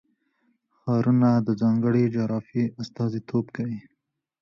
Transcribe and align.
ښارونه 0.79 1.29
د 1.47 1.49
ځانګړې 1.61 2.03
جغرافیې 2.15 2.65
استازیتوب 2.81 3.45
کوي. 3.55 3.79